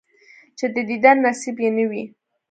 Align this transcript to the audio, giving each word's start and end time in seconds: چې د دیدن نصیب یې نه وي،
چې 0.57 0.65
د 0.75 0.77
دیدن 0.89 1.17
نصیب 1.25 1.57
یې 1.63 1.69
نه 1.77 1.85
وي، 1.89 2.03